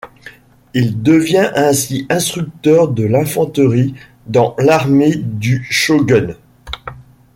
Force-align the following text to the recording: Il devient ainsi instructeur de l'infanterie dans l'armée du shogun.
Il 0.73 1.03
devient 1.03 1.51
ainsi 1.53 2.07
instructeur 2.09 2.87
de 2.87 3.03
l'infanterie 3.03 3.93
dans 4.25 4.55
l'armée 4.57 5.15
du 5.15 5.63
shogun. 5.69 6.35